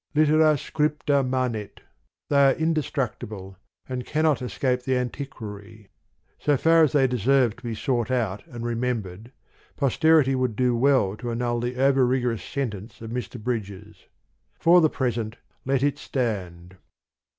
Litera 0.15 0.55
scripta 0.57 1.21
majiet: 1.23 1.81
they 2.31 2.35
are 2.35 2.51
indestructible, 2.53 3.55
and 3.87 4.03
cannot 4.03 4.41
escape 4.41 4.81
the 4.81 4.97
antiquary: 4.97 5.89
so 6.39 6.57
far 6.57 6.81
as 6.81 6.91
they 6.93 7.05
deserve 7.05 7.55
to 7.55 7.61
be 7.61 7.75
sought 7.75 8.09
out 8.09 8.41
and 8.47 8.65
remembered, 8.65 9.31
posterity 9.77 10.33
will 10.33 10.47
do 10.47 10.75
well 10.75 11.15
to 11.15 11.29
annul 11.29 11.59
the 11.59 11.75
over 11.75 12.03
rigorous 12.03 12.41
sen 12.43 12.71
tence 12.71 12.99
of 12.99 13.11
Mr. 13.11 13.39
Bridges. 13.39 14.07
For 14.59 14.81
the 14.81 14.89
present, 14.89 15.35
let 15.65 15.83
it 15.83 15.99
stand. 15.99 16.77